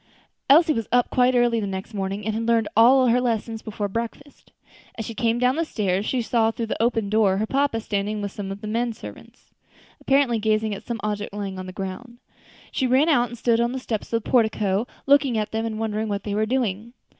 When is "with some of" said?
8.19-8.61